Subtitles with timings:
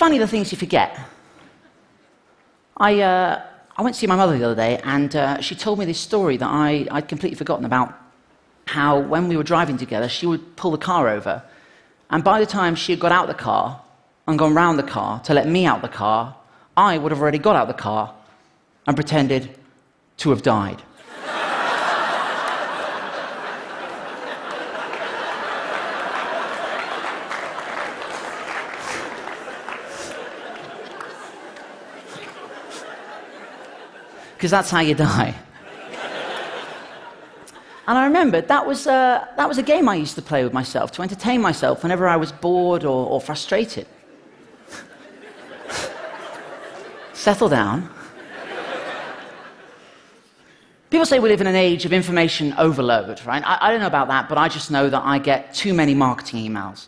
[0.00, 0.98] funny the things you forget.
[2.74, 3.42] I, uh,
[3.76, 6.00] I went to see my mother the other day, and uh, she told me this
[6.00, 7.92] story that I, I'd completely forgotten about
[8.64, 11.42] how, when we were driving together, she would pull the car over,
[12.08, 13.82] and by the time she had got out the car
[14.26, 16.34] and gone round the car to let me out the car,
[16.78, 18.14] I would have already got out the car
[18.86, 19.54] and pretended
[20.16, 20.82] to have died.
[34.40, 35.34] Because that's how you die.
[37.86, 40.54] And I remembered that was, uh, that was a game I used to play with
[40.54, 43.86] myself to entertain myself whenever I was bored or, or frustrated.
[47.12, 47.90] Settle down.
[50.88, 53.42] People say we live in an age of information overload, right?
[53.44, 55.92] I, I, don't know about that, but I just know that I get too many
[55.92, 56.86] marketing emails.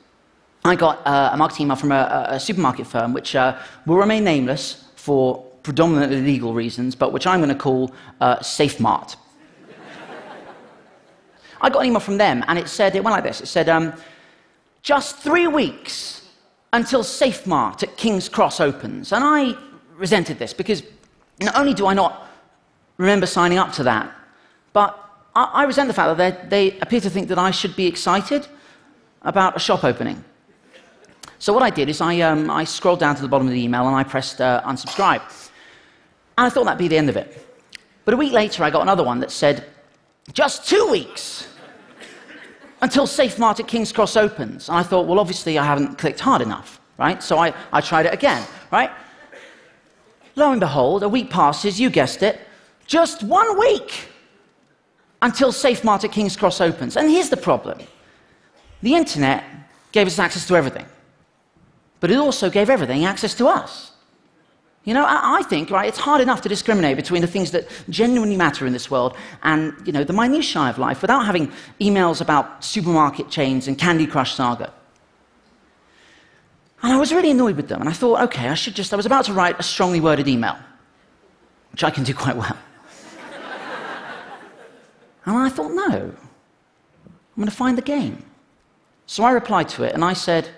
[0.64, 4.24] I got uh, a marketing email from a, a supermarket firm which uh, will remain
[4.24, 9.16] nameless for predominantly legal reasons, but which I'm going to call uh, SafeMart.
[11.60, 13.68] I got an email from them, and it said, it went like this it said,
[13.68, 13.94] um,
[14.82, 16.28] just three weeks
[16.72, 19.12] until SafeMart at King's Cross opens.
[19.12, 19.54] And I
[19.94, 20.82] resented this because
[21.40, 22.28] not only do I not
[22.96, 24.12] remember signing up to that,
[24.72, 24.98] but
[25.36, 28.48] I, I resent the fact that they appear to think that I should be excited
[29.22, 30.24] about a shop opening.
[31.38, 33.62] So what I did is I, um, I scrolled down to the bottom of the
[33.62, 35.22] email and I pressed uh, unsubscribe.
[36.38, 37.46] And I thought that'd be the end of it.
[38.04, 39.64] But a week later, I got another one that said,
[40.32, 41.48] just two weeks
[42.80, 44.68] until SafeMart at King's Cross opens.
[44.68, 47.22] And I thought, well, obviously, I haven't clicked hard enough, right?
[47.22, 48.90] So I, I tried it again, right?
[50.34, 52.40] Lo and behold, a week passes, you guessed it,
[52.86, 54.08] just one week
[55.20, 56.96] until SafeMart at King's Cross opens.
[56.96, 57.78] And here's the problem
[58.82, 59.44] the internet
[59.92, 60.86] gave us access to everything,
[62.00, 63.92] but it also gave everything access to us.
[64.84, 68.36] You know, I, think, right, it's hard enough to discriminate between the things that genuinely
[68.36, 72.64] matter in this world and, you know, the minutiae of life without having emails about
[72.64, 74.72] supermarket chains and Candy Crush saga.
[76.82, 78.96] And I was really annoyed with them, and I thought, okay, I should just, I
[78.96, 80.56] was about to write a strongly worded email,
[81.70, 82.58] which I can do quite well.
[85.26, 86.12] and I thought, no,
[87.04, 88.24] I'm going to find the game.
[89.06, 90.48] So I replied to it, and I said,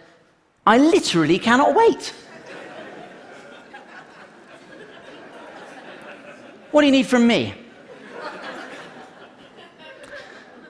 [0.66, 2.14] I literally cannot wait.
[6.74, 7.54] What do you need from me?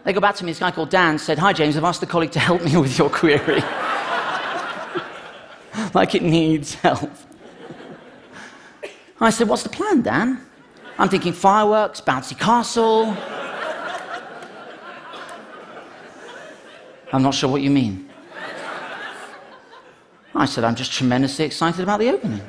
[0.05, 2.07] They go back to me, this guy called Dan said, Hi, James, I've asked a
[2.07, 3.39] colleague to help me with your query.
[5.95, 7.11] like it needs help.
[9.19, 10.45] I said, What's the plan, Dan?
[10.99, 13.17] I'm thinking fireworks, bouncy castle.
[17.15, 18.11] I'm not sure what you mean.
[20.35, 22.43] I said, I'm just tremendously excited about the opening.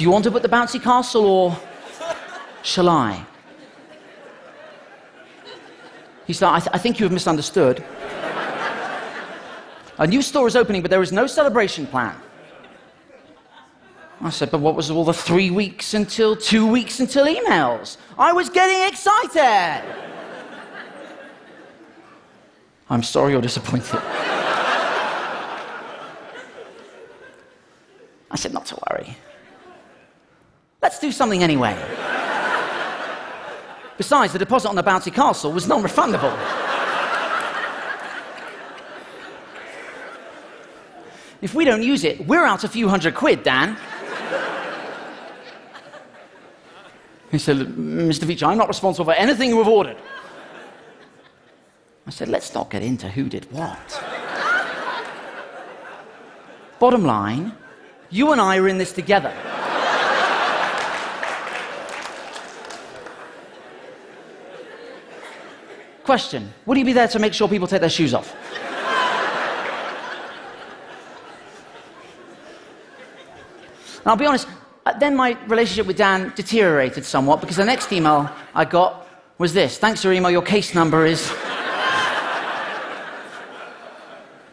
[0.00, 1.58] Do you want to put the bouncy castle or
[2.62, 3.22] shall I?
[6.26, 7.84] He said, I, th- I think you have misunderstood.
[9.98, 12.16] A new store is opening, but there is no celebration plan.
[14.22, 17.98] I said, but what was all the three weeks until two weeks until emails?
[18.18, 19.84] I was getting excited.
[22.88, 23.96] I'm sorry you're disappointed.
[28.30, 29.14] I said, not to worry.
[30.82, 31.76] Let's do something anyway.
[33.98, 36.34] Besides, the deposit on the bouncy castle was non refundable.
[41.42, 43.76] if we don't use it, we're out a few hundred quid, Dan.
[47.30, 48.24] He said, Mr.
[48.24, 49.96] Veitch, I'm not responsible for anything you have ordered.
[52.06, 54.04] I said, let's not get into who did what.
[56.80, 57.52] Bottom line,
[58.08, 59.32] you and I are in this together.
[66.10, 68.34] Question Would he be there to make sure people take their shoes off?
[73.98, 74.48] and I'll be honest,
[74.86, 79.06] uh, then my relationship with Dan deteriorated somewhat because the next email I got
[79.38, 81.30] was this Thanks for your email, your case number is.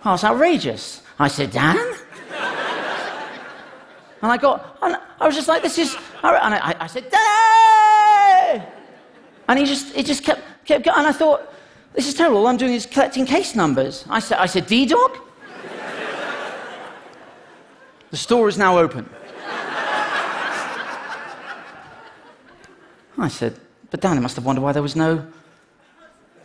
[0.06, 1.02] oh, it's outrageous.
[1.18, 1.76] I said, Dan?
[4.22, 5.96] and I got, and I was just like, this is.
[6.22, 8.68] And I, I said, Dan!
[9.48, 10.98] And he just, it just kept kept going.
[10.98, 11.54] And I thought,
[11.94, 12.40] this is terrible.
[12.40, 14.06] All I'm doing is collecting case numbers.
[14.10, 15.18] I said, I said D dog?
[18.12, 19.10] the store is now open.
[23.18, 23.60] I said,
[23.90, 25.26] but Dan, must have wondered why there was no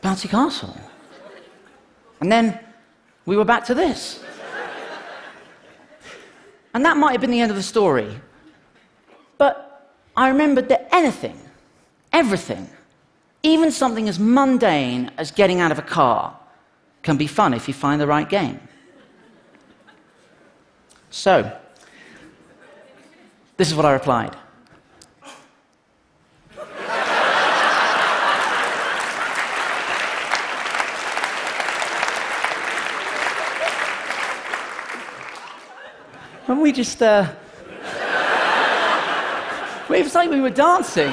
[0.03, 0.75] bouncy castle.
[2.21, 2.59] And then
[3.27, 4.23] we were back to this.
[6.75, 8.09] And that might have been the end of the story.
[9.37, 11.39] But I remembered that anything,
[12.13, 12.69] everything,
[13.43, 16.39] even something as mundane as getting out of a car,
[17.03, 18.61] can be fun if you find the right game.
[21.11, 21.59] So,
[23.57, 24.37] this is what I replied.
[36.49, 37.33] And we just, uh,
[39.91, 41.13] it was like we were dancing.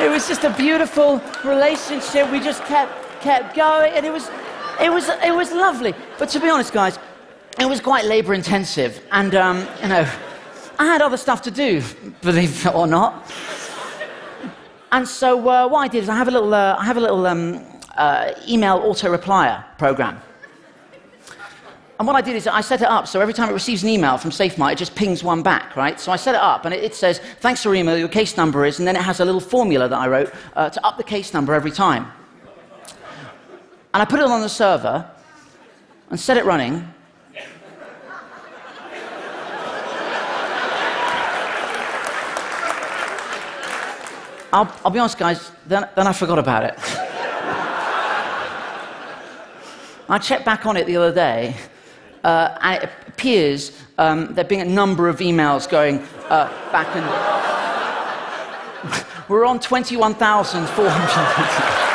[0.00, 2.30] It was just a beautiful relationship.
[2.30, 4.28] We just kept, kept going, and it was,
[4.80, 5.94] it was, it was lovely.
[6.18, 6.98] But to be honest, guys,
[7.60, 9.00] it was quite labor intensive.
[9.12, 10.08] And, um, you know,
[10.78, 11.82] I had other stuff to do,
[12.22, 13.30] believe it or not.
[14.90, 17.00] And so uh, what I did is I have a little, uh, I have a
[17.00, 17.64] little um,
[17.96, 20.20] uh, email auto replier program.
[22.02, 23.88] And what I did is I set it up so every time it receives an
[23.88, 26.00] email from SafeMart, it just pings one back, right?
[26.00, 28.64] So I set it up and it, it says, thanks for email, your case number
[28.64, 31.04] is, and then it has a little formula that I wrote uh, to up the
[31.04, 32.10] case number every time.
[33.94, 35.08] And I put it on the server
[36.10, 36.92] and set it running.
[44.52, 46.74] I'll, I'll be honest, guys, then, then I forgot about it.
[50.08, 51.54] I checked back on it the other day,
[52.24, 55.98] uh, and it appears um, there being a number of emails going
[56.28, 57.04] uh, back and.
[59.28, 61.92] We're on 21,400.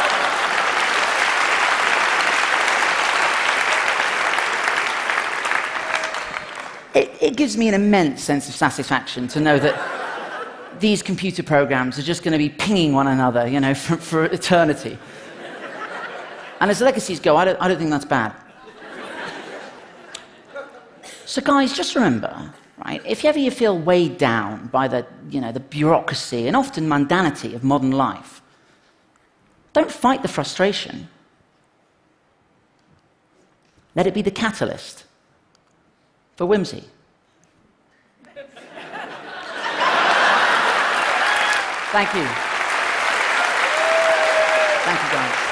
[6.96, 12.00] It, it, gives me an immense sense of satisfaction to know that these computer programs
[12.00, 14.98] are just going to be pinging one another, you know, for, for eternity.
[16.60, 18.34] And as legacies go, I don't, I don't think that's bad.
[21.28, 22.54] So, guys, just remember,
[22.86, 26.88] right, if ever you feel weighed down by the, you know, the bureaucracy and often
[26.88, 28.42] mundanity of modern life,
[29.74, 31.10] don't fight the frustration.
[33.94, 35.04] Let it be the catalyst
[36.38, 36.86] for whimsy.
[41.92, 42.26] Thank you.
[44.86, 45.47] Thank you, guys.